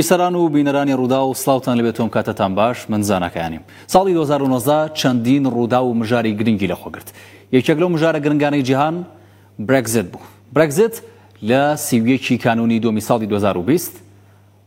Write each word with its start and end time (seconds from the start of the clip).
ئیسەران 0.00 0.34
و 0.34 0.42
بینەرانی 0.54 0.92
ڕوودا 1.00 1.20
و 1.28 1.32
سلااوان 1.42 1.76
لەبێت 1.80 1.96
تۆم 1.96 2.10
کاتەتان 2.16 2.52
باش 2.58 2.78
من 2.92 3.02
زانەکەیانیم 3.02 3.62
ساڵی 3.92 4.12
2009 4.12 4.88
چەندین 5.00 5.44
ڕوودا 5.54 5.80
و 5.88 5.94
مژاری 5.94 6.36
گرنگی 6.38 6.68
لەخۆگرت 6.72 7.08
یەکێک 7.52 7.78
لەو 7.80 7.88
مژارە 7.96 8.20
گرنگانەی 8.26 8.62
جیهان 8.62 9.06
برگزت 9.58 10.04
بوو 10.12 10.22
برگزت 10.52 11.02
لە 11.42 11.76
سیویەکی 11.76 12.38
کانونی 12.44 12.80
دومی 12.80 13.00
ساڵی 13.00 13.26
2020 13.28 13.92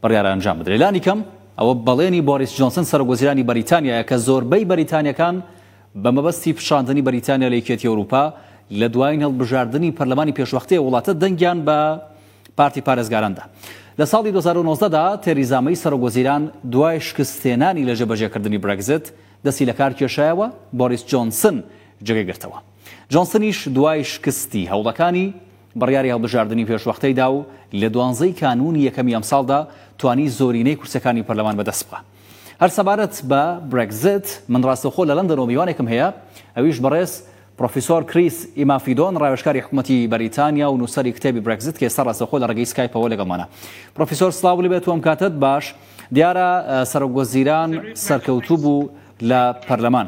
بڕیار 0.03 0.25
ئەنجام 0.31 0.57
بدرێلانی 0.61 0.99
کەم 1.05 1.17
ئەوە 1.61 1.73
بەڵێنی 1.85 2.21
بۆریس 2.21 2.55
جۆنسن 2.57 2.83
سەرگۆزیرانی 2.91 3.43
بەریتانیا 3.49 4.03
کە 4.09 4.15
زۆربەی 4.27 4.65
بەریتانیەکان 4.69 5.35
بە 6.03 6.07
مەبەستی 6.15 6.53
پیشاندنی 6.57 7.01
بەریتانیا 7.07 7.49
لە 7.49 7.55
یکێتی 7.61 7.87
ئەوروپا 7.89 8.33
لە 8.71 8.87
دوایین 8.93 9.21
هەڵبژاردننی 9.25 9.91
پەرلەمانی 9.97 10.33
پێشوەختی 10.39 10.79
وڵاتە 10.85 11.11
دەنگیان 11.21 11.59
بە 11.67 11.77
پارتی 12.57 12.81
پارێزگاراندا. 12.81 13.43
لە 13.99 14.05
ساڵی 14.13 14.31
2009دا 14.35 15.03
تێریزامەی 15.25 15.77
سەرۆگۆزیران 15.83 16.43
دوای 16.73 16.97
شکستێنانی 17.07 17.83
لە 17.89 17.93
ژەبەژێکردنی 17.99 18.59
برگزت 18.63 19.05
دەسی 19.45 19.65
لە 19.69 19.73
کار 19.79 19.91
کێشایەوە 19.99 20.47
بۆریس 20.79 21.03
جۆنسن 21.11 21.57
جێگەگرتەوە. 22.07 22.57
جۆنسنیش 23.13 23.59
دوای 23.75 23.99
شکستی 24.13 24.69
هەوڵەکانی 24.71 25.25
بڕیاری 25.81 26.11
هەڵبژاردننی 26.13 26.67
پێشوەختەیدا 26.69 27.27
و 27.35 27.39
لە 27.81 27.87
دوانزەی 27.95 28.31
کانون 28.41 28.75
یەکەمی 28.87 29.15
ئەم 29.15 29.25
ساڵدا 29.31 29.59
توانی 29.99 30.27
زۆرینەی 30.39 30.75
کورسەکانی 30.81 31.21
پەرلەمان 31.27 31.55
بەدەست 31.59 31.85
بە. 31.91 31.97
هەر 32.61 32.71
سەبارەت 32.77 33.15
بە 33.29 33.41
برگزت 33.71 34.27
من 34.51 34.61
ڕاستەخۆ 34.67 35.03
لە 35.09 35.13
لەندەنەوە 35.17 35.47
میوانێکم 35.51 35.87
هەیە 35.91 36.07
ئەویش 36.57 36.77
بەڕێز 36.83 37.13
پروۆفیسۆر 37.59 38.03
کریس 38.11 38.37
ئیمافیدۆن 38.55 39.13
ڕاوێشکاری 39.21 39.59
حکوومەتتی 39.65 40.07
بەریتانیا 40.13 40.67
و 40.71 40.77
نووسری 40.77 41.13
کتێبی 41.13 41.41
برگزت 41.43 41.75
کێ 41.79 41.89
سەر 41.95 42.05
ڕاستەخۆ 42.07 42.37
لە 42.41 42.47
ڕگەی 42.51 42.65
سکایپەوە 42.71 43.09
لەگەمانە 43.11 43.45
پروۆفیسۆر 43.95 44.29
سلااوی 44.31 44.69
بێت 44.69 44.83
تۆم 44.85 44.99
کاتت 45.05 45.31
باش 45.43 45.65
دیارە 46.15 46.49
سەرۆگۆزیران 46.91 47.71
سەرکەوتوو 48.07 48.57
بوو 48.63 48.89
لە 49.29 49.41
پەرلەمان 49.67 50.07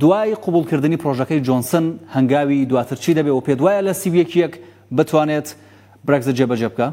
دوای 0.00 0.34
قوبولکردنی 0.44 0.96
پرۆژەکەی 1.02 1.44
جۆنسن 1.46 1.86
هەنگاوی 2.14 2.64
دواتر 2.70 2.96
چی 2.96 3.14
دەبێت 3.14 3.34
و 3.34 3.42
پێ 3.46 3.52
دوایە 3.60 3.80
لە 3.86 3.92
سیویەکیەک 3.92 4.52
بتوانێت 4.96 5.48
برگزت 6.04 6.34
جێبەجێ 6.38 6.68
بکە 6.72 6.88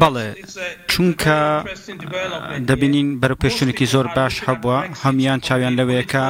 بەڵێ 0.00 0.28
چونکە 0.92 1.38
دەبینین 2.68 3.08
بەرەپێشونێکی 3.20 3.86
زۆر 3.94 4.06
باش 4.16 4.34
هەبووە 4.46 4.78
هەمان 5.02 5.38
چاویان 5.46 5.74
لەوەیەکە 5.78 6.24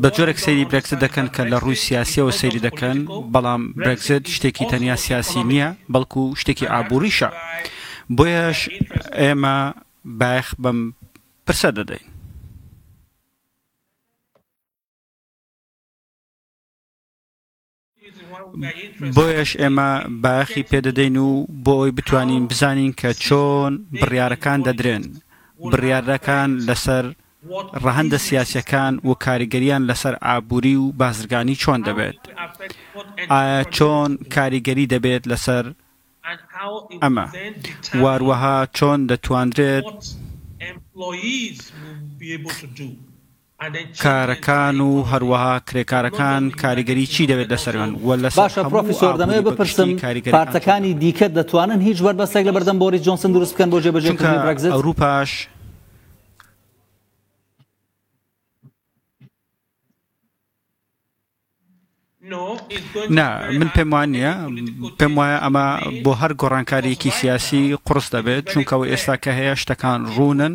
بە 0.00 0.08
جۆرێک 0.16 0.38
سەیری 0.44 0.68
برێکزت 0.70 0.98
دەکەن 1.04 1.26
کە 1.34 1.42
لە 1.50 1.56
ڕووی 1.62 1.82
سیاسیەوە 1.86 2.32
سەیری 2.40 2.64
دەکەن 2.68 2.98
بەڵام 3.32 3.62
برێکزت 3.84 4.24
شتێکی 4.34 4.68
تەنیا 4.72 4.96
سیاسی 5.06 5.40
نییە 5.50 5.68
بەڵکو 5.92 6.22
شتێکی 6.40 6.70
ئابوووریشە 6.72 7.30
بۆیەش 8.16 8.58
ئێمە 9.20 9.56
باخ 10.20 10.46
بەم 10.62 10.78
پرسە 11.46 11.68
دەدەین 11.78 12.04
بۆیش 19.16 19.50
ئێمە 19.60 19.90
باخی 20.24 20.62
پێدەدەین 20.70 21.16
و 21.28 21.30
بۆی 21.66 21.90
بتوانین 21.96 22.42
بزانین 22.50 22.92
کە 23.00 23.10
چۆن 23.24 23.72
بڕیارەکان 24.00 24.58
دەدرێن 24.66 25.04
بڕیارەکان 25.72 26.50
لەسەر 26.68 27.04
ڕەهندە 27.84 28.18
سیاسەکان 28.26 28.92
و 29.08 29.10
کاریگەریان 29.24 29.82
لەسەر 29.90 30.14
ئابووری 30.26 30.76
و 30.82 30.86
بازرگانی 31.00 31.56
چۆن 31.62 31.80
دەبێت 31.88 32.20
ئایا 33.32 33.62
چۆن 33.76 34.10
کاریگەری 34.34 34.90
دەبێت 34.94 35.22
لەسەر 35.32 35.64
ئەمە 37.02 37.26
واروەها 38.02 38.56
چۆن 38.76 38.98
دەتواندرێت 39.10 39.90
کارەکان 44.04 44.80
و 44.80 45.02
هەروەها 45.12 45.60
کرێکارەکان 45.68 46.50
کاریگەری 46.62 47.06
چی 47.06 47.26
دەوێت 47.26 47.48
دەسەرن 47.54 47.90
وە 48.06 48.14
لە 48.24 48.30
باشە 48.38 48.62
پرۆفیسۆر 48.70 49.14
دەمەوێت 49.20 49.44
بپرسم 49.48 49.90
پارتەکانی 50.32 50.92
دیکە 51.02 51.26
دەتوانن 51.36 51.80
هیچ 51.88 51.98
وەربەستێک 52.04 52.44
لە 52.48 52.52
بەردەم 52.56 52.76
بۆری 52.82 53.00
جۆنسن 53.06 53.30
دروست 53.32 53.54
بکەن 53.54 53.70
بۆ 53.72 53.78
جێبەجێ 53.84 54.10
ئەوروپاش 54.72 55.30
نا 63.10 63.50
من 63.58 63.70
پێم 63.74 63.90
وانە 63.94 64.32
پێم 65.00 65.12
وایە 65.18 65.38
ئەمە 65.44 65.66
بۆ 66.04 66.12
هەر 66.20 66.32
گۆڕانکاریەکی 66.42 67.10
سیاسی 67.20 67.62
قرس 67.86 68.06
دەبێت 68.14 68.44
چونکەوە 68.52 68.84
ئێستا 68.90 69.14
کە 69.24 69.30
هەیە 69.38 69.54
شتەکان 69.62 70.00
ڕوونن 70.14 70.54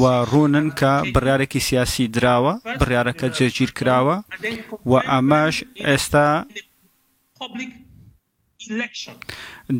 و 0.00 0.02
ڕوونن 0.30 0.66
کە 0.80 0.92
بڕارێکی 1.14 1.60
سیاسی 1.68 2.04
دراوە 2.16 2.54
بڕارەکە 2.80 3.26
جێگیر 3.36 3.70
کراوە 3.78 4.16
و 4.90 4.92
ئەمەش 5.10 5.56
ئێستا 5.88 6.28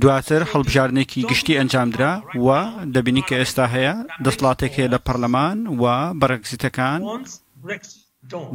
دواتر 0.03 0.41
هەڵبژارنێکی 0.51 1.21
گشتی 1.31 1.59
ئەنجامدرا 1.59 2.13
و 2.47 2.49
دەبینی 2.95 3.27
کە 3.29 3.35
ئێستا 3.41 3.67
هەیە 3.75 3.95
دەسڵاتێک 4.25 4.73
هەیە 4.77 4.89
لە 4.95 4.99
پەرلەمان 5.07 5.59
و 5.81 5.85
بەرەگزیتەکان 6.21 7.01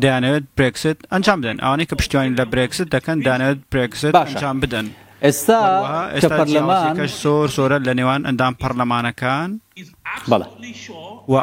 دەیانەوێت 0.04 0.44
برکسیت 0.58 0.98
ئەنجام 1.14 1.38
بدەن 1.42 1.58
ئەوانەی 1.64 1.86
کە 1.90 1.96
پشتیوانی 2.00 2.36
لە 2.40 2.46
برکسیت 2.54 2.88
دەکەن 2.96 3.18
دەیانەوێت 3.26 3.60
برکسیت 3.74 4.16
ئەنجام 4.20 4.58
بدەن 4.64 4.88
ئێستا 5.26 5.60
ئێستا 6.16 6.30
پەرلەمانکەش 6.40 7.12
سۆر 7.24 7.48
سۆرە 7.58 7.78
لە 7.88 7.94
نێوان 8.00 8.22
ئەندام 8.28 8.54
پەرلەمانەکان 8.62 9.50
و 11.32 11.36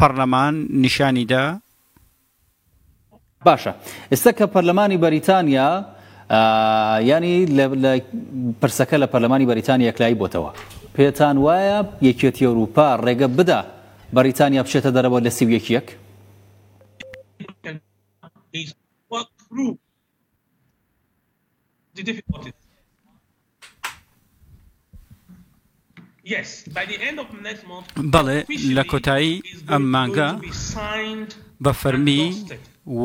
پەرلەمان 0.00 0.54
نیشانیدا 0.82 1.44
باشە 3.46 3.72
ئێستا 4.12 4.30
کە 4.38 4.44
پەرلەمانی 4.54 4.96
بەریتانیا 5.04 5.68
ینی 7.10 7.34
پرسەکە 8.62 8.96
لە 9.02 9.06
پەرلەمانی 9.12 9.46
بەریتانیا 9.50 9.88
یەکلایی 9.90 10.16
بۆتەوە 10.22 10.50
پێتان 10.96 11.36
وایە 11.44 11.78
یەکێتی 12.08 12.44
ئەوروپا 12.48 12.86
ڕێگە 13.06 13.28
بدا 13.38 13.60
بەریتانیا 14.16 14.62
بشێتە 14.66 14.90
دەرەوە 14.96 15.20
لە 15.26 15.30
سیویەک 15.38 15.66
یەک 15.76 15.88
They 18.52 18.66
work 19.16 19.28
through 19.46 19.72
the 21.96 22.02
difficulties. 22.10 22.54
بەڵێ 28.14 28.38
لە 28.76 28.82
کۆتایی 28.90 29.34
ئەم 29.70 29.84
مانگە 29.94 30.28
بە 31.64 31.72
فەرمی 31.80 32.22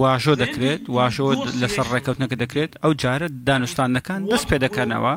واژۆ 0.02 0.34
دەکرێت 0.44 0.84
واژۆ 0.96 1.30
لەسەر 1.62 1.86
ڕێککەوتنەکە 1.94 2.36
دەکرێت 2.44 2.72
ئەو 2.82 2.92
جارە 3.02 3.28
دانوستانەکان 3.48 4.22
دەست 4.32 4.46
پێ 4.50 4.58
دەکەنەوە 4.66 5.14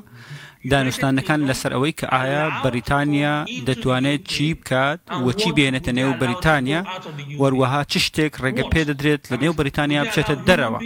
دانوستانەکان 0.66 1.40
لەسەر 1.48 1.72
ئەوەی 1.74 1.92
کە 1.98 2.06
ئایا 2.14 2.44
بەریتانیا 2.64 3.34
دەتوانێت 3.68 4.22
چی 4.32 4.54
بکات 4.54 5.00
وە 5.26 5.32
چی 5.40 5.48
بێنێتە 5.56 5.92
نێو 5.98 6.12
بەریتانیا 6.20 6.80
وەروەها 7.40 7.82
چ 7.90 7.94
شتێک 8.06 8.32
ڕێگە 8.42 8.64
پێ 8.72 8.82
دەدرێت 8.88 9.22
لە 9.32 9.36
نێو 9.42 9.52
بەریتانیا 9.58 10.00
بچێتە 10.06 10.34
دەرەوە 10.48 10.80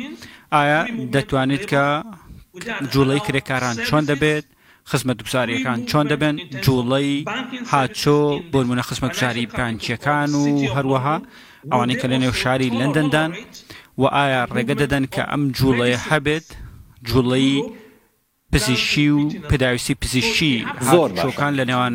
ئایا 0.57 0.81
دەتوانێت 1.15 1.65
کە 1.73 1.85
جوڵەی 2.93 3.21
کرێکاران 3.27 3.77
چۆن 3.89 4.05
دەبێت 4.11 4.47
خزمە 4.91 5.15
دوبزاریەکان 5.19 5.79
چۆن 5.91 6.05
دەبن 6.11 6.37
جوڵەی 6.65 7.11
هاچۆ 7.73 8.19
بۆرمونە 8.53 8.83
خزمە 8.89 9.09
گوزاری 9.15 9.47
بانکیەکان 9.57 10.31
و 10.41 10.45
هەروەها 10.77 11.17
ئەوانەی 11.73 11.99
کە 12.01 12.07
لە 12.13 12.17
نێو 12.23 12.35
شاری 12.43 12.69
لندندان 12.81 13.31
و 14.01 14.05
ئایا 14.17 14.43
ڕێگە 14.55 14.75
دەدەن 14.83 15.05
کە 15.15 15.23
ئەم 15.31 15.43
جوڵەیە 15.59 15.99
هەبێت 16.11 16.47
جوڵەی 17.09 17.51
پزیشی 18.53 19.09
و 19.09 19.31
پێداویستی 19.51 19.95
پزیشکی 20.01 20.65
زۆر 20.81 21.11
شۆکان 21.23 21.53
لە 21.59 21.65
نێوان 21.71 21.95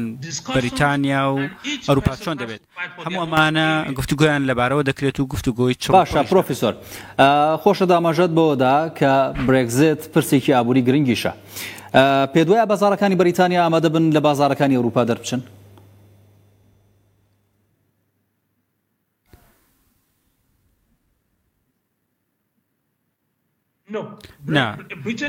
بریتانیا 0.56 1.24
و 1.36 1.40
ئەوروپا 1.88 2.14
چۆن 2.24 2.38
دەبێت 2.42 2.62
هەموو 3.06 3.24
ئەمانە 3.24 3.94
گفتوگویان 3.98 4.42
لەبارەوە 4.50 4.84
دەکرێت 4.90 5.20
و 5.20 5.28
گفتوگۆی 5.34 5.76
باشە 6.00 6.22
پرۆفیسۆر 6.32 6.74
خۆشە 7.62 7.86
داماژەت 7.92 8.32
بۆدا 8.38 8.78
کە 9.00 9.12
برێگزێت 9.48 10.02
پرسێکی 10.14 10.54
ئابووری 10.58 10.82
گرنگیشە 10.88 11.32
پێدوای 12.34 12.66
بازارەکانی 12.72 13.16
بریتانیا 13.22 13.60
ئامادە 13.70 13.90
بن 13.96 14.06
لە 14.16 14.20
بازارەکانی 14.28 14.76
ئەوروپا 14.78 15.04
دەربچن 15.10 15.40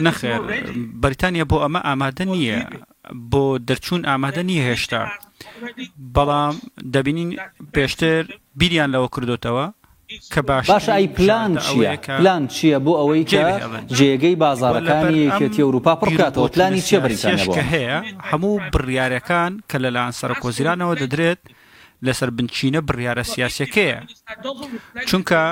نەخێر 0.06 0.40
بریتانیا 1.04 1.44
بۆ 1.50 1.56
ئەمە 1.64 1.80
ئامادە 1.88 2.24
نییە 2.34 2.60
بۆ 3.30 3.42
دەرچوون 3.68 4.02
ئامادە 4.10 4.42
نیە 4.48 4.62
هێشتا 4.68 5.02
بەڵام 6.16 6.54
دەبینین 6.94 7.30
پێشتر 7.74 8.22
بیریان 8.58 8.88
لەوە 8.94 9.08
کردوتەوە 9.14 9.66
کە 10.32 10.40
باش 10.48 10.66
باش 10.70 10.86
ئای 10.94 11.06
پلان 11.18 11.52
چیە 11.66 11.92
پلان 12.20 12.42
چییە 12.54 12.78
بۆ 12.86 12.92
ئەوەی 13.00 13.24
کە 13.32 13.42
جێگەی 13.98 14.36
بازارەکانی 14.44 15.20
یەکێتی 15.28 15.64
ئەوروپا 15.64 15.92
پڕکاتەوە 16.02 16.48
پلانی 16.54 16.82
چیە 16.86 16.98
بریتانیا 17.04 17.62
هەموو 18.30 18.54
بڕیارەکان 18.72 19.52
کە 19.70 19.76
لەلاان 19.84 20.12
سەرکۆزیرانەوە 20.20 20.94
دەدرێت 21.02 21.40
لەسەر 22.06 22.30
بنچینە 22.36 22.80
بڕیارە 22.88 23.24
سیاسەکەیە 23.34 23.98
چونکە 25.10 25.42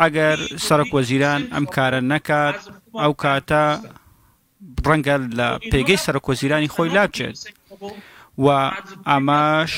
ئەگەر 0.00 0.38
سەرک 0.66 0.90
وەزیران 0.96 1.42
ئەم 1.54 1.66
کارە 1.76 2.00
نەکات 2.12 2.58
ئەو 3.02 3.12
کاتە 3.22 3.64
ڕەنگە 4.86 5.16
لە 5.38 5.48
پێگەی 5.70 6.02
سەرکۆزیرانی 6.06 6.72
خۆی 6.74 6.92
لابچێت 6.96 7.36
و 8.44 8.46
ئاماش 9.10 9.72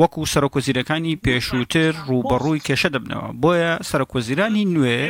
وەکو 0.00 0.22
سەرکۆزیرەکانی 0.32 1.18
پێشووتر 1.24 1.92
ڕوبەڕووی 2.08 2.64
کێشە 2.66 2.88
دەبنەوە 2.94 3.28
بۆیە 3.42 3.72
سەرکۆزیرانی 3.90 4.64
نوێ 4.74 5.00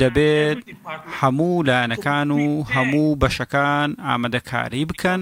دەبێت 0.00 0.60
هەموو 1.20 1.64
لایەنەکان 1.68 2.28
و 2.38 2.44
هەموو 2.74 3.18
بەشەکان 3.22 3.88
ئامادەکاری 4.06 4.84
بکەن 4.90 5.20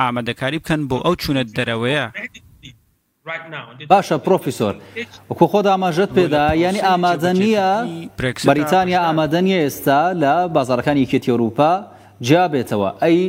ئامادەکاری 0.00 0.60
بکەن 0.62 0.80
بۆ 0.88 0.96
ئەو 1.04 1.14
چونەت 1.22 1.48
دەرەوەیە 1.56 2.06
باشە 3.90 4.16
پرۆفیسۆر 4.26 4.74
وەکو 5.30 5.46
خۆدا 5.52 5.70
ئاماژەت 5.72 6.10
پێدا 6.18 6.42
ینی 6.64 6.80
ئامادە 6.88 7.30
نییە 7.40 7.68
بەریتانیا 8.50 9.00
ئامادە 9.06 9.40
نیە 9.46 9.58
ئێستا 9.62 10.00
لە 10.22 10.32
بازارەکانی 10.56 11.06
کێتی 11.10 11.30
ئەوروپا 11.32 11.72
جابێتەوە 12.28 12.90
ئەی 13.02 13.20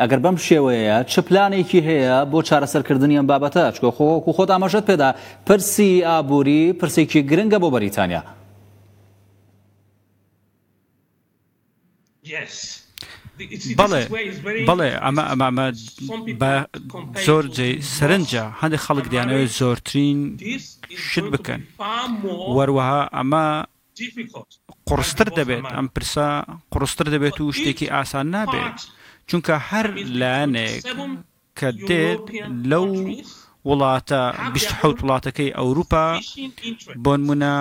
ئەگەر 0.00 0.20
بەم 0.24 0.36
شێوەیە 0.48 0.96
چه 1.12 1.20
پلانێکی 1.26 1.80
هەیە 1.88 2.18
بۆ 2.30 2.38
چارەسەرکردنی 2.48 3.18
ئەم 3.18 3.26
بابەتە 3.30 3.62
چکۆ 3.74 3.90
خۆکو 3.96 4.32
خۆت 4.36 4.50
ئاماژەت 4.54 4.84
پێدا 4.90 5.08
پرسی 5.46 5.92
ئابووری 6.08 6.62
پرسێکی 6.80 7.20
گرنگە 7.30 7.58
بۆ 7.62 7.68
بەریتانیا. 7.74 8.22
Yes. 12.32 12.56
بڵێ 13.78 14.00
بڵێ 14.68 14.90
ئەمە 15.04 15.24
ئەمامە 15.30 15.66
بە 16.40 16.52
زۆر 17.26 17.44
جێ 17.56 17.68
سەرنجە 17.94 18.44
هەندێک 18.60 18.82
خەڵک 18.86 19.06
دیانەوێت 19.12 19.50
زۆرترین 19.60 20.18
شت 21.08 21.26
بکەن 21.34 21.60
وەروەها 22.56 23.00
ئەمە 23.16 23.46
قڕستر 24.88 25.28
دەبێت 25.38 25.64
ئەم 25.76 25.86
پرسە 25.94 26.28
قڕستر 26.72 27.06
دەبێت 27.14 27.36
و 27.40 27.54
شتێکی 27.58 27.92
ئاسان 27.94 28.26
نابێت 28.34 28.78
چونکە 29.28 29.54
هەر 29.68 29.86
لایەنێک 30.20 30.76
کە 31.58 31.68
دێت 31.88 32.24
لەو 32.70 32.86
وڵاتە 33.68 34.20
حوت 34.80 34.98
وڵاتەکەی 35.04 35.50
ئەوروپا 35.58 36.04
بۆ 37.04 37.12
نمونە 37.20 37.52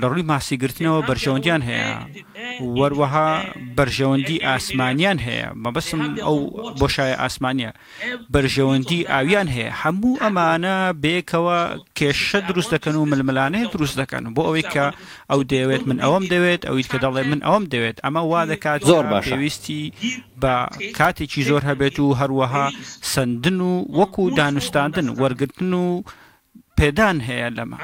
لە 0.00 0.06
ڕووی 0.10 0.24
ماسیگرتنەوە 0.30 1.00
بەرژەوەندیان 1.08 1.62
هەیە 1.70 1.90
وەروەها 2.78 3.28
بەرژەوەندی 3.78 4.42
ئاسمانیان 4.48 5.18
هەیە 5.26 5.46
مەبەسم 5.64 6.00
ئەو 6.26 6.36
بۆشایە 6.80 7.16
ئاسمانیە 7.22 7.70
بەرژەوەندی 8.34 9.06
ئاویان 9.12 9.48
هەیە 9.54 9.70
هەموو 9.82 10.20
ئەمانە 10.22 10.74
بێکەوە 11.02 11.58
کێشە 11.98 12.38
دروست 12.50 12.70
دەکەن 12.74 12.94
و 12.96 13.08
ململانەیە 13.12 13.68
دروست 13.74 13.96
دەکەن 14.00 14.22
بۆ 14.34 14.42
ئەوەی 14.46 14.64
کە 14.74 14.84
ئەو 15.30 15.40
دەیەوێت 15.50 15.82
من 15.88 15.98
ئەوم 16.04 16.22
دەوێت 16.32 16.62
ئەویت 16.68 16.88
کە 16.92 16.98
دەڵێ 17.04 17.22
من 17.30 17.40
ئەوم 17.48 17.62
دەوێت 17.72 17.96
ئەمە 18.04 18.22
وا 18.30 18.42
دەکات 18.52 18.80
زۆر 18.90 19.04
باش 19.12 19.24
پێویستی 19.32 19.82
بە 20.42 20.54
کاتێکی 20.98 21.42
زۆر 21.48 21.62
هەبێت 21.70 21.96
و 21.98 22.16
هەروەها 22.20 22.66
سندن 23.14 23.58
و 23.60 23.72
وەکو 23.98 24.24
دانوستاندن 24.38 25.06
وەرگتن 25.20 25.72
و 25.82 25.86
پێدان 26.78 27.16
هەیە 27.28 27.48
لەمە 27.58 27.78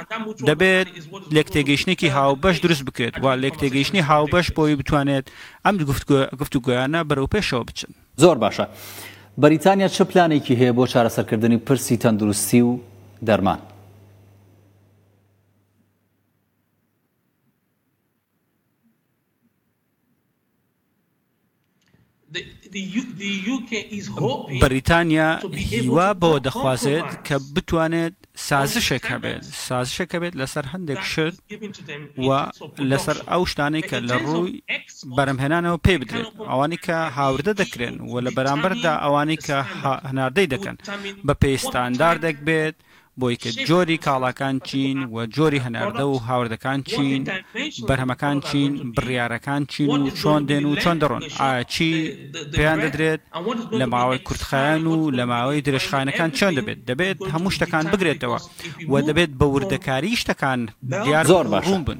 دەبێت 0.48 0.88
لێکتێگەیشتێکی 1.34 2.10
هاوبەش 2.16 2.56
دروست 2.64 2.82
بکرێت 2.88 3.14
وا 3.24 3.32
لێکتێگەیشتنی 3.42 4.02
هاوبەش 4.10 4.46
بۆی 4.56 4.76
بتوانێت 4.80 5.26
ئەم 5.66 5.74
گفتو 6.40 6.58
گویانە 6.66 7.00
بەرەو 7.08 7.28
پێشەوە 7.34 7.64
بچن 7.68 7.90
زۆر 8.22 8.36
باشە 8.44 8.66
بەریتانیا 9.42 9.88
چه 9.96 10.04
پلانێکی 10.10 10.54
هەیە 10.60 10.72
بۆ 10.76 10.84
چارەسەرکردنی 10.92 11.58
پرسی 11.66 11.96
تەندروستی 12.02 12.60
و 12.68 12.72
دەرمان 13.28 13.60
بەریتانیا 24.62 25.28
هیوا 25.70 26.08
بۆ 26.22 26.32
دەخوازێت 26.46 27.08
کە 27.26 27.36
بتوانێت 27.54 28.14
سازشێک 28.48 29.04
هەبێت 29.12 29.42
سازشێکە 29.68 30.16
بێت 30.22 30.34
لەسەر 30.40 30.64
هەندێک 30.72 31.00
شت 31.12 31.34
و 32.26 32.28
لەسەر 32.90 33.16
ئەو 33.30 33.42
شتانی 33.50 33.82
کە 33.90 33.96
لە 34.08 34.16
ڕووی 34.26 34.52
بەرەمهێنانەوە 35.16 35.78
پێ 35.84 35.94
بدرێت 36.00 36.28
ئەوانی 36.50 36.78
کە 36.86 36.98
هاوردە 37.16 37.52
دەکرێن 37.60 37.96
و 38.10 38.14
لە 38.24 38.30
بەرامبەردا 38.36 38.92
ئەوانی 39.04 39.38
کە 39.46 39.58
هەناردەی 40.10 40.48
دەکەن 40.54 40.76
بە 41.26 41.32
پێی 41.42 41.56
ستانداردێک 41.64 42.38
بێت 42.48 42.76
بۆی 43.20 43.38
کە 43.42 43.50
جۆری 43.68 43.96
کاڵاکان 44.06 44.58
چین 44.68 44.98
و 45.14 45.24
جۆری 45.26 45.58
هەناردە 45.66 46.02
و 46.08 46.18
هاوردەکان 46.28 46.80
چین 46.90 47.22
بەرهەمەکان 47.88 48.36
چین 48.50 48.70
بڕیارەکان 48.96 49.62
چین 49.72 49.90
و 49.90 50.10
چۆن 50.18 50.40
دێن 50.48 50.64
و 50.64 50.76
چۆن 50.82 50.96
دەڕۆن 51.02 51.22
ئاچی 51.40 51.92
پێیان 52.56 52.78
دەدرێت 52.84 53.20
لە 53.80 53.86
ماوەی 53.92 54.18
کورتخیان 54.26 54.82
و 54.86 55.10
لە 55.18 55.24
ماوەی 55.30 55.62
درێژخانەکان 55.66 56.30
چۆن 56.38 56.52
دەبێت 56.58 56.78
دەبێت 56.90 57.18
هەموو 57.32 57.50
شتەکان 57.56 57.84
بگرێتەوە 57.92 58.38
و 58.90 59.00
دەبێت 59.08 59.30
بە 59.38 59.44
وردەکاری 59.52 60.18
شتەکان 60.22 60.60
دیار 60.90 61.24
زۆر 61.32 61.46
باشون 61.54 61.82
بن 61.84 61.98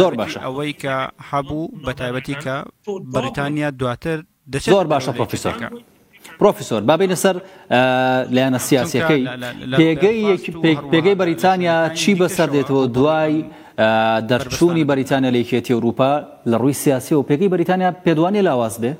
زۆر 0.00 0.12
باشە 0.20 0.38
ئەوەی 0.46 0.72
کە 0.82 0.94
هەبوو 1.30 1.72
بە 1.84 1.90
تایبەتی 2.00 2.36
کە 2.44 2.56
بەریتانیا 3.14 3.70
دواتر 3.70 4.18
دەچێت 4.52 4.72
زۆر 4.74 4.86
باشە 4.92 5.10
پرۆفیسەکە. 5.18 5.68
پرۆفیسۆر 6.40 6.82
بابینە 6.90 7.16
سەر 7.24 7.36
لایەنە 8.34 8.58
سیاسەکەی 8.68 9.22
پێگەی 10.92 11.16
بەریتانیا 11.20 11.76
چی 12.00 12.12
بەسەر 12.20 12.48
دێتەوە 12.54 12.82
دوای 12.96 13.34
دەرچوونی 14.30 14.84
بەریتانیا 14.90 15.30
لەیکێتی 15.36 15.72
ئەوروپا 15.74 16.12
لە 16.50 16.56
ڕووی 16.62 16.76
سیاسی 16.84 17.14
و 17.14 17.22
پێگەی 17.28 17.48
بەریتانیا 17.54 17.90
پێدوانی 18.04 18.42
لاواز 18.48 18.74
بێ 18.82 18.92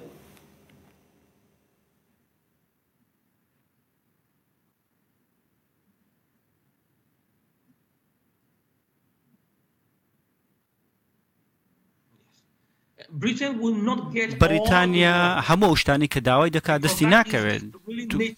بەریتانیا 14.40 15.16
هەموو 15.48 15.76
شتانی 15.76 16.06
کە 16.14 16.18
داوای 16.24 16.50
دەکات 16.56 16.80
دەستی 16.84 17.06
ناکەوێت 17.14 17.62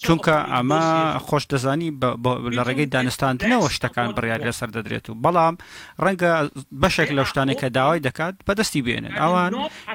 چونکە 0.06 0.36
ئەمە 0.52 0.80
خۆش 1.26 1.44
دەزانی 1.52 1.90
لە 2.56 2.62
ڕێگەی 2.68 2.90
دانستانتنەوە 2.96 3.68
شتەکان 3.76 4.08
بڕیار 4.16 4.40
لەسەر 4.48 4.68
دەدرێت 4.76 5.06
و 5.10 5.14
بەڵام 5.24 5.54
ڕەنگە 6.04 6.30
بەشێک 6.82 7.10
لە 7.18 7.22
شتانێک 7.30 7.58
کە 7.60 7.68
داوای 7.78 8.00
دەکات 8.08 8.34
بەدەستی 8.46 8.82
بێنن 8.86 9.14
ئەوان 9.22 9.52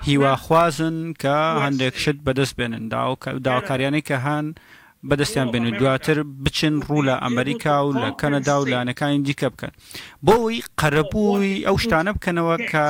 هیواخوازن 0.08 0.98
کە 1.22 1.38
هەندێک 1.65 1.96
شت 2.03 2.20
بەدەست 2.27 2.55
بێنن 2.60 2.84
داواکاریانی 3.48 4.01
کە 4.08 4.15
هەن 4.25 4.46
بەدەستیان 5.10 5.48
بێن 5.51 5.65
و 5.67 5.72
دواتر 5.79 6.17
بچن 6.43 6.74
ڕوو 6.88 7.01
لە 7.10 7.15
ئەمریکا 7.24 7.75
و 7.88 7.91
لە 8.01 8.10
کەنەدا 8.22 8.55
و 8.62 8.65
لانەکانی 8.72 9.20
دیکە 9.27 9.48
بکەن 9.53 9.72
بۆ 10.25 10.34
ئەوی 10.43 10.63
قەرەبووی 10.79 11.63
ئەو 11.67 11.77
شتانە 11.84 12.12
بکەنەوە 12.15 12.55
کە 12.72 12.86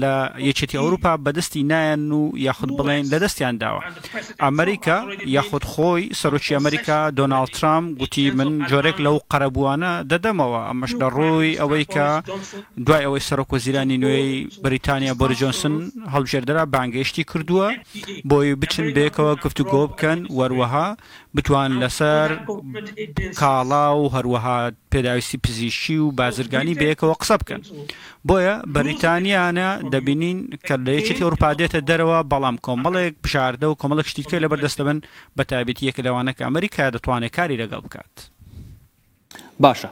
لە 0.00 0.16
یەکێتی 0.48 0.76
ئەوروپا 0.80 1.12
بەدەستی 1.24 1.62
نایەن 1.72 2.02
و 2.12 2.22
یاخود 2.46 2.70
بڵێن 2.78 3.04
لە 3.12 3.18
دەستیان 3.24 3.54
داوە 3.62 3.80
ئەمریکا 4.42 4.98
یاخود 5.36 5.64
خۆی 5.72 6.04
سەرۆکی 6.22 6.52
ئەمریکا 6.58 7.00
دۆناالد 7.18 7.50
ترام 7.56 7.84
گوتی 8.00 8.24
من 8.38 8.50
جۆرێک 8.70 8.96
لەو 9.06 9.16
قەرەبووانە 9.32 9.92
دەدەمەوە 10.10 10.60
ئەمەش 10.68 10.92
دەڕۆی 11.00 11.58
ئەوەی 11.60 11.84
کە 11.94 12.08
دوای 12.86 13.02
ئەوەی 13.04 13.26
سەرۆکۆ 13.28 13.56
زیرانی 13.64 13.98
نوێی 14.02 14.34
بریتانیا 14.64 15.12
بۆری 15.20 15.36
جۆنسن 15.40 15.74
هەڵبژێردەرا 16.14 16.64
بانگەشتی 16.74 17.22
کردووە 17.30 17.68
بۆی 18.30 18.54
بچن 18.60 18.86
بێکەوە 18.96 19.30
گفتوگۆ 19.44 19.82
بکەن 19.90 20.18
وەروەها 20.38 20.86
بتوان 21.34 21.78
لەسەر 21.86 22.30
کاڵا 23.40 23.84
و 24.00 24.10
هەروەها 24.14 24.72
پێداویستی 24.92 25.38
پزیشی 25.44 25.96
و 25.98 26.10
بازرگانی 26.10 26.74
بەیەکەوە 26.74 27.16
قسە 27.22 27.36
بکەن 27.42 27.62
بۆیە 28.28 28.54
بەریتانیانە 28.74 29.68
دەبینین 29.92 30.38
کە 30.66 30.74
لەیەکی 30.86 31.22
ئەوروپادێتە 31.24 31.80
دەرەوە 31.88 32.18
بەڵام 32.32 32.56
کۆمەڵێک 32.66 33.14
بشاردە 33.24 33.66
و 33.70 33.78
کۆمەڵک 33.80 34.06
شتیکە 34.10 34.36
لە 34.42 34.48
بەردەستە 34.52 34.82
بن 34.88 35.00
بە 35.38 35.42
تابێتی 35.50 35.84
یەکە 35.88 36.00
لەوانەکە 36.06 36.42
ئەمریکا 36.46 36.86
دەتوانێت 36.94 37.32
کاری 37.36 37.60
لەگەڵ 37.62 37.80
بکات. 37.86 38.14
باشە 39.64 39.88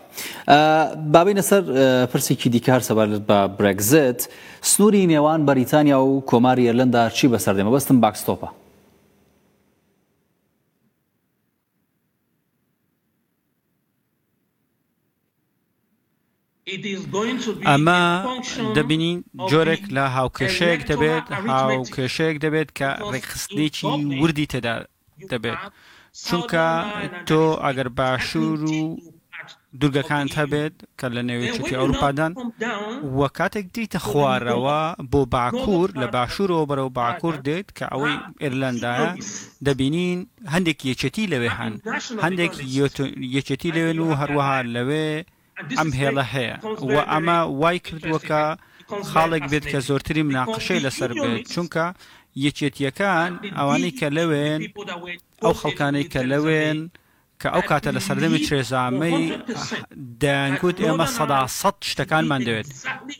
بابینە 1.15 1.43
سەر 1.51 1.63
پرسێکی 2.13 2.49
دیکار 2.49 2.81
سەبار 2.81 3.09
بە 3.29 3.39
برگزت 3.59 4.29
سنووری 4.71 5.07
نێوان 5.07 5.41
بەریتانیا 5.49 5.99
و 6.11 6.25
کۆماری 6.31 6.69
ئەرلندا 6.69 7.03
چی 7.19 7.27
بەسەردێمە 7.33 7.71
بەستم 7.75 7.99
باکستۆپە 8.05 8.49
ئەمە 17.71 17.99
دەبینین 18.77 19.19
جۆرێک 19.51 19.85
لە 19.97 20.05
هاوکێشەیەک 20.17 20.81
دەبێت 20.91 21.25
هاوکێشەیەک 21.63 22.37
دەبێت 22.45 22.69
کە 22.79 22.91
ڕێکخستێکی 23.13 23.87
وردی 24.23 24.47
تێدا 24.53 24.77
دەبێت 25.31 25.61
چونکە 26.27 26.67
تۆ 27.29 27.43
ئەگەر 27.65 27.89
باشوور 27.99 28.61
و 28.77 28.81
دوورگەکان 29.81 30.27
هەبێت 30.39 30.75
کە 30.99 31.07
لە 31.17 31.23
نێوێچکی 31.29 31.77
ئەوروپادان 31.79 32.33
وە 33.19 33.29
کاتێک 33.39 33.67
دیتە 33.77 33.99
خوارەوە 34.09 34.81
بۆ 35.13 35.21
باکوور 35.35 35.89
لە 36.01 36.07
باشوورەوە 36.15 36.65
بەرەو 36.71 36.91
باکوور 36.99 37.37
دێت 37.49 37.69
کە 37.79 37.85
ئەوەی 37.93 38.17
ah, 38.21 38.27
ئێرلندایە 38.43 39.11
دەبینین 39.67 40.21
هەندێک 40.55 40.79
یەچەتی 40.91 41.25
لەوێ 41.33 41.51
هەن 41.59 41.73
هەندێک 42.25 42.53
یەچەتی 43.37 43.71
لەوێن 43.77 43.99
و 44.01 44.17
هەروەها 44.21 44.59
لەوێ 44.77 45.09
ئەم 45.79 45.91
هێڵە 46.01 46.25
هەیە 46.35 46.55
و 46.89 46.93
ئەمە 47.11 47.39
وای 47.61 47.79
کردووەکە 47.87 48.43
خاڵێک 49.11 49.45
بێت 49.51 49.65
کە 49.73 49.79
زۆرتری 49.89 50.27
مناقشەی 50.29 50.85
لەسەر 50.87 51.11
بێت 51.23 51.45
چونکە 51.55 51.85
یەکێتیەکان 52.45 53.31
ئەوانەی 53.59 53.93
کە 53.99 54.09
لەوێن 54.17 54.61
ئەو 55.45 55.55
خەڵکانەی 55.61 56.05
کە 56.13 56.21
لەوێن 56.33 56.79
کە 57.41 57.49
ئەو 57.55 57.63
کاتە 57.71 57.91
لە 57.97 58.01
سەردەمی 58.07 58.45
چێزامەی 58.49 59.23
دەیانگووت 60.23 60.79
ئێمە 60.85 61.07
سەدا 61.17 61.41
سە 61.61 61.71
شتەکانمان 61.91 62.41
دەوێت 62.47 62.69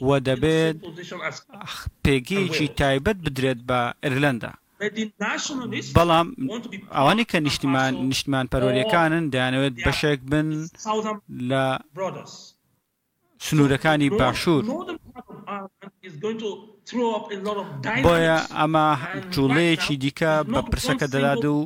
و 0.07 0.09
دەبێت 0.29 0.77
پێگیجی 2.05 2.69
تایبەت 2.79 3.19
بدرێت 3.25 3.61
بە 3.69 3.81
ئێرلندا 4.05 4.53
بەڵام 5.99 6.27
ئەوانی 6.97 7.27
کە 7.31 7.39
نیشتمان 7.47 7.93
نیشتمان 8.11 8.45
پەرۆریەکانن 8.53 9.25
دەیانەوێت 9.35 9.75
بەشێک 9.87 10.21
بن 10.31 10.49
لە 11.51 11.65
سنوورەکانی 13.47 14.11
باشوور 14.21 14.65
بۆیە 18.05 18.39
ئەمە 18.59 18.87
جوڵەیەکی 19.35 19.95
دیکە 20.03 20.33
بە 20.53 20.61
پرسەکە 20.71 21.07
دەدات 21.15 21.45
و 21.57 21.61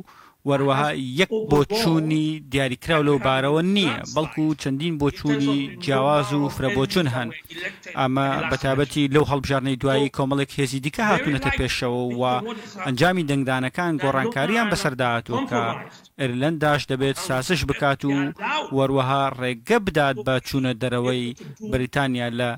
وەروەها 0.49 0.87
یەک 1.21 1.29
بۆچوونی 1.51 2.25
دیاریکرااو 2.53 3.07
لەو 3.07 3.17
بارەوە 3.27 3.61
نییە 3.75 3.95
بەڵکو 4.15 4.43
چەندین 4.61 4.93
بۆچوونی 5.01 5.57
جیاواز 5.83 6.27
و 6.33 6.51
فرەبۆچون 6.55 7.07
هەن 7.15 7.29
ئەمە 7.99 8.27
بەتابەتی 8.51 9.11
لەو 9.15 9.23
هەڵبژارنەی 9.31 9.79
دوایی 9.81 10.13
کۆمەڵێک 10.17 10.51
هێزی 10.59 10.79
دیکە 10.85 11.03
هاتوونەتە 11.11 11.51
پێشەوە 11.59 12.01
و 12.19 12.23
ئەنجامی 12.85 13.27
دەنگدانەکان 13.29 13.93
گۆڕانکاریان 14.03 14.67
بەسەرداهاتوە 14.71 15.39
کە 15.49 15.63
ئەرلنداش 16.21 16.81
دەبێت 16.91 17.17
ساسش 17.27 17.59
بکات 17.69 17.99
و 18.05 18.11
وەروەها 18.77 19.23
ڕێگە 19.39 19.77
بدات 19.87 20.15
بە 20.25 20.33
چوونە 20.47 20.71
دەرەوەی 20.81 21.25
بریتانیا 21.73 22.27
لە 22.39 22.49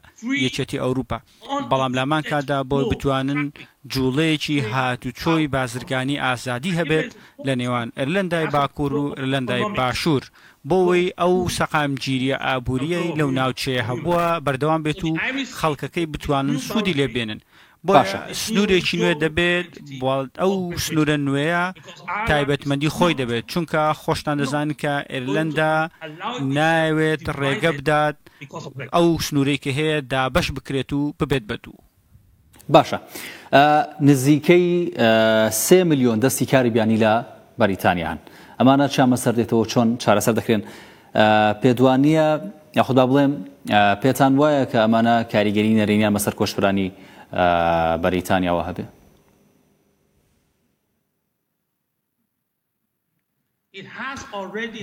یەچەتی 0.46 0.82
ئەوروپا 0.84 1.18
بەڵام 1.72 1.92
لامان 1.98 2.24
کادا 2.32 2.60
بۆ 2.70 2.78
بتوانن 2.92 3.42
جوڵەیەکی 3.94 4.58
هاتوچۆی 4.72 5.48
بازرگانی 5.56 6.16
ئازادی 6.26 6.78
هەبێت 6.80 7.10
لە 7.48 7.54
نێوان 7.60 7.88
ئەرلندای 7.98 8.48
باکوور 8.56 8.94
و 9.02 9.14
ئەرلندای 9.18 9.64
باشوور 9.78 10.24
بۆەوەی 10.70 11.08
ئەو 11.22 11.34
سەقامگیریە 11.58 12.38
ئابوووریەی 12.46 13.14
لەو 13.20 13.30
ناوچەیە 13.40 13.84
هەبووە 13.90 14.26
بەردەوام 14.46 14.82
بێت 14.86 15.00
و 15.04 15.10
خەڵکەکەی 15.60 16.10
بتوانن 16.14 16.58
سوودی 16.68 16.98
لێبێنن 17.00 17.42
باشە 17.88 18.20
سنوورێکی 18.42 18.98
نوێ 19.02 19.14
دەبێت 19.24 19.72
ئەو 20.42 20.54
سنوورە 20.86 21.18
نوێیە 21.28 21.66
تایبەتمەندی 22.30 22.94
خۆی 22.96 23.18
دەبێت 23.22 23.46
چونکە 23.52 23.82
خۆشتان 24.02 24.38
دەزان 24.42 24.70
کە 24.82 24.94
ئێرلندا 25.12 25.74
ناوێت 26.58 27.24
ڕێگە 27.40 27.72
بدات 27.80 28.16
ئەو 28.96 29.08
سنوورێکی 29.28 29.72
هەیە 29.78 29.98
دابش 30.12 30.48
بکرێت 30.56 30.90
و 30.94 31.02
ببێت 31.20 31.46
بەتوو 31.52 31.78
باشە 32.74 33.00
نزیکەی 34.02 34.92
سێ 35.50 35.84
میلیۆن 35.90 36.20
دەستی 36.20 36.46
کاری 36.52 36.70
بیانی 36.70 36.98
لە 36.98 37.14
بەریتانیان 37.60 38.18
ئەمانە 38.60 38.88
چامە 38.94 39.16
سەر 39.24 39.34
دێتەوە 39.40 39.66
چۆن 39.72 39.88
چارەسەر 40.04 40.34
دەکرێن 40.40 40.62
پێدوانیە 41.62 42.28
یاخدا 42.80 43.04
بڵێم 43.10 43.34
پێتان 44.02 44.34
وایە 44.42 44.64
کە 44.72 44.78
ئەمانە 44.84 45.16
کاریگەری 45.34 45.78
نەرێنیان 45.82 46.14
بەسەر 46.16 46.34
کۆشترانی 46.40 46.90
بەریتانیاەوە 48.04 48.64
هەبێ 48.70 48.86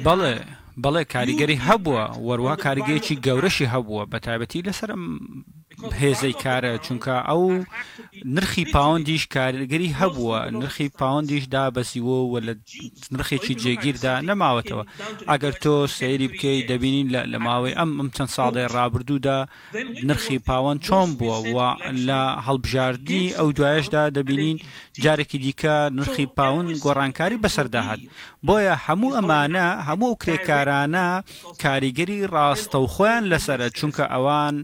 بەڵێ 0.08 0.34
بەڵێ 0.84 1.02
کاریگەری 1.14 1.56
هەبووە 1.66 2.04
وەروە 2.28 2.54
کاریگەیەکی 2.64 3.20
گەورەشی 3.26 3.70
هەبووە 3.74 4.04
بە 4.12 4.18
تایبەتی 4.26 4.60
لەسرم 4.66 5.02
هێزەی 6.00 6.34
کارە 6.44 6.72
چونکە 6.86 7.14
ئەو 7.28 7.42
نرخی 8.34 8.64
پاوەندیش 8.74 9.24
کارگەری 9.34 9.90
هەبووە 10.00 10.38
نرخی 10.60 10.88
پاوەندیش 10.98 11.44
دابەسیوە 11.54 12.18
و 12.30 12.34
لە 12.46 12.54
نرخێکی 13.12 13.54
جێگیردا 13.62 14.14
نەماوەتەوە 14.28 14.84
ئەگەر 15.30 15.54
تۆ 15.62 15.74
سەیری 15.98 16.28
بکەی 16.32 16.66
دەبینین 16.70 17.08
لە 17.32 17.38
ماوەی 17.46 17.76
ئەم 17.78 17.90
ئەم 18.00 18.08
چەند 18.16 18.30
ساڵی 18.36 18.66
ڕابردوودا 18.74 19.40
نرخی 20.08 20.38
پاوەند 20.48 20.80
چۆن 20.86 21.08
بووە 21.18 21.38
و 21.54 21.58
لە 22.06 22.20
هەڵبژاردی 22.46 23.34
ئەو 23.38 23.48
دوایشدا 23.56 24.02
دەبینین 24.16 24.58
جارێکی 25.02 25.38
دیکە 25.44 25.76
نرخی 25.98 26.26
پاون 26.36 26.66
گۆڕانکاری 26.84 27.42
بەسەرداهات 27.44 28.00
بۆیە 28.46 28.74
هەموو 28.86 29.14
ئەمانە 29.16 29.66
هەموو 29.88 30.18
کرێکارانە 30.22 31.06
کاریگەری 31.62 32.18
ڕاستە 32.34 32.78
و 32.84 32.90
خۆیان 32.94 33.24
لەسرە 33.32 33.68
چونکە 33.78 34.04
ئەوان 34.12 34.56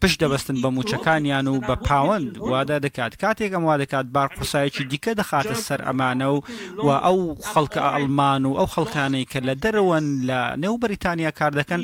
پشت 0.00 0.18
دەبستن 0.22 0.54
بە 0.62 0.66
موچەکانیان 0.76 1.46
و 1.48 1.60
بە 1.68 1.76
پاوەند 1.88 2.38
وادا 2.38 2.78
دەکات 2.86 3.14
کاتێک 3.22 3.52
ئەم 3.54 3.62
وا 3.68 3.76
دەکات 3.82 4.06
بار 4.14 4.28
قوسایەکی 4.38 4.84
دیکە 4.90 5.12
دەخاتە 5.20 5.54
سەر 5.68 5.80
ئەمانە 5.88 6.26
و 6.34 6.40
و 6.86 6.88
ئەو 7.06 7.18
خەڵکە 7.50 7.80
ئەلمان 7.94 8.42
و 8.46 8.52
ئەو 8.58 8.66
خەڵکانەی 8.74 9.24
کە 9.30 9.38
لە 9.48 9.54
دەرەوەن 9.62 10.06
لە 10.28 10.40
نێو 10.62 10.76
بەریتانیا 10.82 11.30
کار 11.38 11.52
دەکەن 11.60 11.82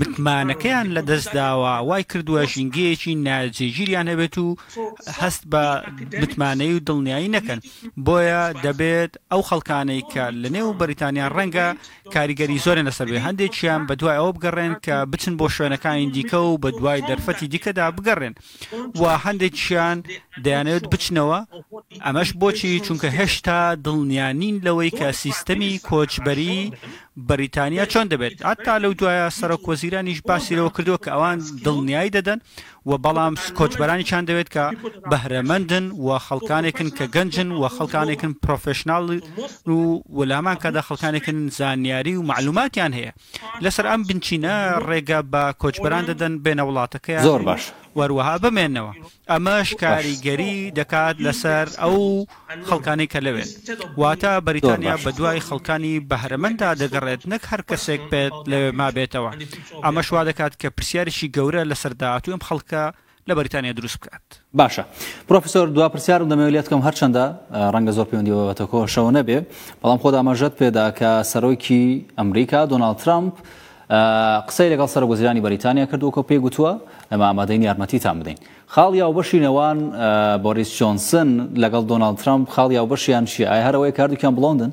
متمانەکەیان 0.00 0.86
لە 0.96 1.02
دەستداوە 1.10 1.74
وای 1.88 2.04
کردووە 2.12 2.42
ژینگەیەکی 2.52 3.12
ناجێگیریان 3.26 4.06
هەبێت 4.12 4.34
و 4.38 4.56
هەست 5.20 5.42
بە 5.52 5.64
متمانەی 6.22 6.74
و 6.74 6.84
دڵنیایی 6.88 7.30
نەکەن 7.36 7.60
بۆیە 8.06 8.44
دەبێت 8.64 9.12
ئەو 9.32 9.42
خەڵکانەی 9.48 10.02
کە 10.12 10.24
لە 10.42 10.48
نێو 10.56 10.70
بەریتانیا 10.80 11.26
ڕەنگە 11.36 11.66
کاریگەری 12.14 12.62
زۆرە 12.64 12.82
لەسەر 12.88 13.08
هەندێکیان 13.26 13.82
بە 13.88 13.94
دوای 14.00 14.18
ئەوە 14.20 14.32
بگەڕێن 14.36 14.72
کە 14.84 14.94
بچن 15.12 15.34
بۆ 15.40 15.46
شوێنەکانی 15.56 16.08
دیکە 16.16 16.38
و 16.44 16.58
بە 16.62 16.69
بە 16.72 16.78
دوای 16.78 17.00
دەرفەتی 17.10 17.48
دیکەدا 17.54 17.86
بگەڕێن 17.96 18.34
و 19.00 19.02
هەندێکیان 19.24 19.98
دەیانەوێت 20.44 20.84
بچنەوە 20.92 21.38
ئەمەش 22.06 22.30
بۆچی 22.40 22.82
چونکە 22.86 23.08
هێشتا 23.18 23.58
دڵنیانین 23.84 24.56
لەوەی 24.66 24.92
کە 24.98 25.08
سیستەمی 25.22 25.80
کۆچبەری 25.88 26.58
بەریتانیا 27.28 27.84
چۆن 27.92 28.06
دەبێت 28.12 28.34
هەتا 28.50 28.74
لەو 28.82 28.92
دوایە 29.00 29.26
سەرۆک 29.38 29.62
وەزیرانیش 29.70 30.20
باسیرەوە 30.28 30.70
کردووە 30.76 30.98
کە 31.04 31.10
ئەوان 31.14 31.38
دڵنیایی 31.64 32.14
دەدەن 32.16 32.38
و 32.86 32.92
بەڵام 33.04 33.34
کۆچبەرانی 33.58 34.02
چیان 34.08 34.24
دەوێت 34.26 34.48
کە 34.54 34.64
بەهرەمەندن 35.12 35.84
و 36.06 36.08
خەڵکانێکن 36.26 36.88
کە 36.98 37.04
گەنجن 37.14 37.48
و 37.60 37.64
خەڵکانێکن 37.76 38.32
پرۆفشنناڵ 38.44 39.04
و 39.68 39.74
وەلامان 40.18 40.56
کەدا 40.64 40.82
خەڵکانێکن 40.88 41.36
زانیاری 41.58 42.14
و 42.16 42.22
معلوماتیان 42.30 42.92
هەیە 42.98 43.10
لەسەر 43.64 43.84
ئەم 43.90 44.00
بنچینە 44.08 44.54
ڕێگە 44.88 45.20
بە 45.32 45.42
کۆچبەران 45.62 46.04
دەدەن 46.10 46.32
بێنە 46.44 46.64
وڵاتەکەی 46.68 47.22
زۆر 47.28 47.42
باش 47.48 47.62
وەروەها 47.98 48.34
بمێنەوە 48.44 48.92
ئەمەش 49.32 49.68
کاریگەری 49.82 50.54
دەکات 50.78 51.16
لەسەر 51.26 51.66
ئەو 51.82 51.98
خەڵکانی 52.68 53.06
کە 53.12 53.18
لەوێت 53.26 53.50
واتە 54.02 54.32
بەریتانیا 54.46 54.96
بە 55.04 55.10
دوای 55.18 55.40
خەڵکانی 55.48 55.94
بەهرەمەندا 56.10 56.70
دەگەڕێت 56.82 57.22
نەک 57.32 57.42
هەر 57.50 57.62
کەسێک 57.68 58.00
بێت 58.12 58.34
لە 58.50 58.58
ما 58.78 58.88
بێتەوە 58.96 59.30
ئەمە 59.86 60.00
شوا 60.08 60.22
دەکات 60.28 60.52
کە 60.60 60.68
پرسیارشی 60.76 61.30
گەورە 61.36 61.62
لە 61.70 61.74
سەرداهاتوو 61.82 62.32
ئەم 62.34 62.42
خەڵکە 62.48 62.84
لە 63.28 63.32
بەریتانیا 63.38 63.72
دروست 63.78 63.96
بکات 64.02 64.22
باشە 64.60 64.84
پرۆفسۆر 65.28 65.66
دو 65.76 65.88
پرسیارم 65.88 66.28
دەمەوێت 66.32 66.66
کەم 66.70 66.82
هەرچەندە 66.86 67.24
ڕەنگە 67.74 67.92
زۆر 67.96 68.06
پەیوەندیەوەتەکۆ 68.10 68.80
شەوە 68.94 69.10
نەبێ 69.18 69.38
بەڵام 69.82 69.98
خۆدا 70.02 70.16
ئەمەژەت 70.20 70.54
پێدا 70.60 70.86
کە 70.98 71.10
سەرۆکی 71.32 71.84
ئەمریکا 72.18 72.60
دۆناال 72.72 72.94
ترامپ 73.02 73.34
قسەی 74.48 74.70
لەگەڵ 74.76 74.86
سەر 74.88 75.02
وەزیرانی 75.10 75.40
بەریتانیا 75.44 75.86
کردوکە 75.90 76.22
پێی 76.28 76.38
گوتووە 76.44 76.72
ئەمە 77.10 77.24
ئامادەین 77.28 77.62
یارمەتی 77.62 77.98
تام 77.98 78.20
بدەین 78.20 78.38
خاڵیا 78.74 79.06
و 79.10 79.14
بەشی 79.18 79.40
نەوان 79.44 79.78
بۆریس 80.44 80.70
چۆنسن 80.78 81.28
لەگەڵ 81.62 81.82
دۆناالد 81.90 82.18
ترامپ 82.22 82.48
خاڵیا 82.54 82.80
و 82.84 82.86
بەشیان 82.86 83.26
شی 83.32 83.44
ئای 83.44 83.60
هەرەوەی 83.66 83.92
کاردوکیان 83.98 84.34
بڵندن 84.36 84.70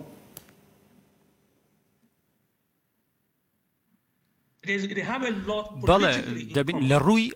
بەڵێ 5.88 6.14
دەبین 6.56 6.78
لە 6.92 6.98
ڕووی 7.06 7.32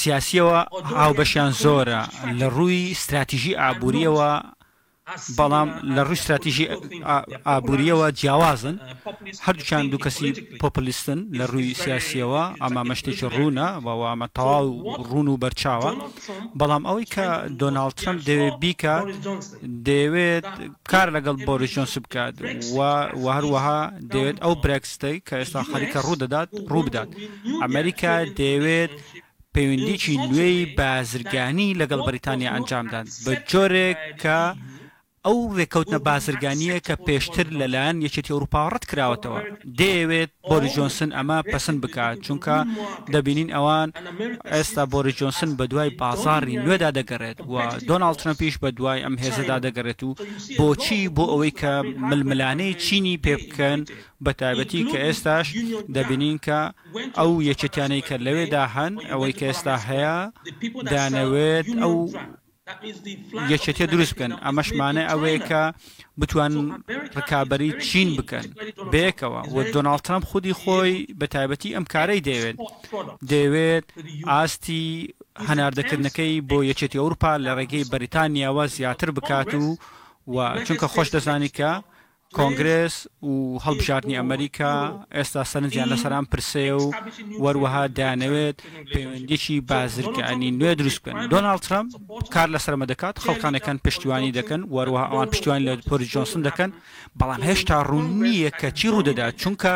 سیاسیەوە 0.00 0.58
هاوبەشیان 1.00 1.52
زۆرە 1.62 2.00
لە 2.40 2.46
ڕووی 2.56 2.90
استراتیژی 2.96 3.54
ئابوووریەوە 3.60 4.30
بەڵام 5.38 5.68
لە 5.96 6.02
ڕوو 6.06 6.16
استراتیژی 6.18 6.66
ئابوووریەوە 7.48 8.06
جیاوازن 8.20 8.76
هەردووچان 9.46 9.82
دوو 9.90 10.02
کەسی 10.04 10.30
پۆپلیستن 10.62 11.18
لە 11.38 11.44
ڕووی 11.52 11.74
سیاسیەوە 11.84 12.42
ئەما 12.62 12.82
مەشتێکی 12.90 13.26
ڕوونە 13.36 13.66
بەوامە 13.84 14.28
تەواو 14.36 14.66
ڕون 15.10 15.26
و 15.28 15.36
بەرچاوە 15.42 15.90
بەڵام 16.60 16.82
ئەوەی 16.88 17.06
کە 17.14 17.26
دۆناالترم 17.60 18.16
دەوێت 18.28 18.54
بیکە 18.62 18.94
دەیەوێت 19.86 20.44
کار 20.90 21.08
لەگەڵ 21.16 21.36
بۆریژۆنس 21.48 21.92
بکات 22.04 22.34
و 22.76 23.28
هەروەها 23.36 23.80
دەوێت 24.12 24.36
ئەو 24.44 24.54
برێکستی 24.64 25.16
کە 25.26 25.34
ئێستا 25.40 25.60
خەریکە 25.70 25.98
ڕوودەدات 26.06 26.48
ڕوو 26.72 26.82
بدات 26.88 27.10
ئەمریکا 27.62 28.14
دەیەوێت 28.38 28.92
پەیوەندیکی 29.54 30.14
نوێی 30.28 30.58
بازرگانی 30.78 31.76
لەگەڵ 31.80 32.00
بریتانیا 32.08 32.50
ئەنجامدان 32.54 33.06
بە 33.24 33.32
جۆرێک 33.50 33.98
کە 34.22 34.40
ئەو 35.28 35.38
ڕێکەوتنە 35.58 35.98
بازرگانیە 36.08 36.76
کە 36.86 36.94
پێشتر 37.06 37.46
لەلایەن 37.60 37.96
یەکێتی 38.06 38.32
ئەوروپا 38.34 38.60
ڕەت 38.72 38.84
کراوەتەوە 38.90 39.40
دەیەوێت 39.78 40.30
بۆری 40.50 40.72
جۆنسن 40.76 41.10
ئەمە 41.16 41.38
پسند 41.52 41.78
بکات 41.84 42.16
چونکە 42.26 42.56
دەبینین 43.12 43.48
ئەوان 43.56 43.88
ئێستا 44.54 44.82
بۆری 44.92 45.16
جۆنسن 45.18 45.50
بە 45.58 45.64
دوای 45.72 45.90
بازاری 46.00 46.60
نوێدا 46.64 46.90
دەگەڕێت 46.98 47.38
و 47.52 47.54
دۆناڵ 47.88 48.14
ترنەپیش 48.20 48.54
بە 48.62 48.68
دوای 48.78 48.98
ئەم 49.04 49.14
هێزەدا 49.22 49.56
دەگەڕێت 49.66 50.00
و 50.02 50.10
بۆچی 50.58 51.00
بۆ 51.16 51.24
ئەوەی 51.32 51.52
کە 51.60 51.72
ململانەی 52.10 52.72
چینی 52.84 53.20
پێ 53.24 53.34
بکەن 53.42 53.80
بە 54.24 54.32
تایبەتی 54.40 54.82
کە 54.90 54.98
ئێستاش 55.06 55.46
دەبینین 55.94 56.38
کە 56.46 56.60
ئەو 57.18 57.30
یەکێتیانەی 57.50 58.06
کە 58.08 58.16
لەوێدا 58.26 58.64
هەن 58.74 58.92
ئەوەی 59.10 59.32
کە 59.38 59.44
ئێستا 59.50 59.76
هەیە 59.88 60.16
دانەوێت 60.92 61.68
ئەو 61.82 61.96
یەکێتێ 63.52 63.86
دروست 63.92 64.12
بکەن 64.14 64.32
ئەمەشمانە 64.44 65.02
ئەوەیە 65.10 65.40
کە 65.48 65.62
بتوان 66.20 66.52
ڕکابی 67.18 67.70
چین 67.88 68.08
بکەن 68.18 68.46
بەیەکەوە 68.92 69.40
و 69.54 69.56
دۆناڵتەم 69.74 70.22
خودی 70.30 70.54
خۆی 70.60 70.94
بە 71.18 71.26
تایبەتی 71.34 71.74
ئەم 71.76 71.84
کارەی 71.94 72.24
دەیەوێت 72.28 72.56
دەیەوێت 73.30 73.86
ئاستی 74.30 74.84
هەناردەکردنەکەی 75.48 76.32
بۆ 76.48 76.58
یەکێتی 76.70 77.00
ئەوروپا 77.00 77.32
لە 77.44 77.50
ڕێگەی 77.58 77.88
بەریتانیاوە 77.92 78.64
زیاتر 78.76 79.10
بکات 79.16 79.50
و 79.60 79.64
و 80.34 80.36
چونکە 80.66 80.86
خۆش 80.94 81.08
دەزانی 81.14 81.50
کە 81.58 81.72
کۆنگرس 82.38 82.96
و 83.30 83.34
هەڵبژاردننی 83.66 84.14
ئەمریکا 84.20 84.72
ئێستا 85.16 85.42
سەرنجیان 85.52 85.86
لەسەران 85.92 86.24
پرسێ 86.32 86.68
و 86.80 86.84
وەروەها 87.44 87.80
دانەوێت 87.98 88.56
پەیوەندێکی 88.92 89.56
بازرگانی 89.70 90.50
نوێ 90.58 90.72
دروست 90.80 90.98
بکەن 91.02 91.16
دۆناڵ 91.32 91.58
ترامپ 91.66 91.88
کار 92.34 92.48
لەسەرمە 92.54 92.86
دەکات 92.92 93.16
خەڵکانەکان 93.24 93.76
پشتیوانی 93.84 94.34
دەکەن 94.38 94.60
وەروەها 94.74 95.06
ئەوان 95.10 95.28
پشتیوان 95.32 95.60
لە 95.66 95.72
پۆری 95.88 96.10
جۆنسن 96.12 96.42
دەکەن 96.48 96.70
بەڵام 97.18 97.40
هێشتا 97.48 97.76
ڕوونیە 97.90 98.50
کە 98.60 98.68
چی 98.78 98.86
ڕوودەدا 98.92 99.26
چونکە 99.40 99.74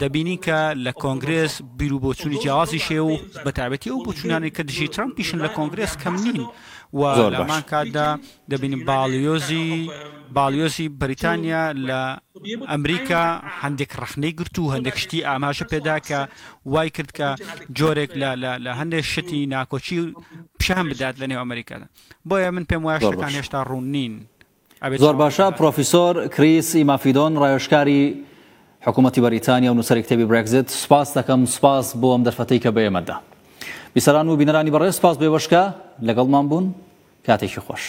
دەبینی 0.00 0.36
کە 0.46 0.58
لە 0.84 0.92
کۆنگرس 1.02 1.54
بیر 1.78 1.92
و 1.94 1.98
بۆچوونی 2.04 2.38
جیاوازی 2.42 2.80
شێ 2.86 2.98
و 3.08 3.12
بەتابەتی 3.44 3.90
ئەو 3.92 3.98
بۆچوونانی 4.06 4.50
کە 4.56 4.60
دژی 4.68 4.88
ترامپ 4.94 5.14
پیشن 5.18 5.38
لە 5.46 5.50
کۆنگرس 5.56 5.92
کەم 6.02 6.16
نین. 6.26 6.42
و 6.92 7.02
لەمان 7.06 7.60
کاتدا 7.62 8.18
دەبینین 8.50 8.84
باڵیۆزی 8.86 9.90
باڵیۆسی 10.36 10.88
بریتانیا 11.00 11.72
لە 11.74 12.18
ئەمریکا 12.70 13.24
هەندێک 13.62 13.90
ڕخنەی 14.02 14.32
گرت 14.38 14.58
و 14.58 14.70
هەندێک 14.74 14.96
شتی 15.02 15.20
ئاماژە 15.26 15.64
پێدا 15.72 15.96
کە 16.00 16.20
وای 16.66 16.90
کرد 16.90 17.10
کە 17.18 17.28
جۆرێک 17.78 18.10
لە 18.64 18.72
هەندێک 18.80 19.04
شتی 19.04 19.46
ناکۆچی 19.52 20.14
پیشان 20.58 20.88
بدات 20.88 21.16
لە 21.20 21.26
نێو 21.28 21.40
ئەمریکادا 21.44 21.86
بۆیە 22.28 22.50
من 22.52 22.64
پێم 22.72 22.82
وایە 22.84 23.00
شتەکان 23.00 23.32
هێشتا 23.36 23.62
ڕوون 23.68 23.84
نین 23.92 24.26
زۆر 24.98 25.16
باشە 25.22 25.56
پرۆفیسۆر 25.58 26.28
کریس 26.36 26.76
ئیمافیدۆن 26.76 27.32
ڕایشکاری 27.42 28.14
حکوومەتتی 28.86 29.20
بەریتانیا 29.20 29.70
و 29.72 29.80
نووسەر 29.82 29.98
کتێبی 30.04 30.26
برگزت 30.30 30.70
سپاس 30.70 31.18
دەکەم 31.18 31.46
سپاس 31.48 31.92
بۆ 31.96 32.08
ئەم 32.14 32.22
دەرفەتی 32.26 32.60
کە 32.62 32.70
بە 32.76 32.80
ئێمەدا. 32.86 33.18
بیسەران 33.94 34.26
و 34.28 34.36
بینەرانی 34.40 34.70
بەڕێ 34.74 34.90
سپاس 34.98 35.16
بێوەشکە 35.20 35.62
لەگەڵمان 36.08 36.44
بوون 36.50 36.66
کاتێکی 37.26 37.60
خۆش. 37.66 37.84